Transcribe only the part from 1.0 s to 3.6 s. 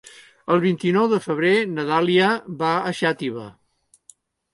de febrer na Dàlia va a Xàtiva.